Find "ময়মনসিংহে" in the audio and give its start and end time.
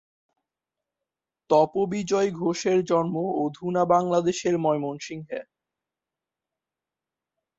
4.57-5.41